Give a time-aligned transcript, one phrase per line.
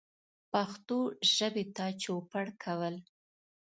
[0.51, 0.97] پښتو
[1.35, 2.95] ژبې ته چوپړ کول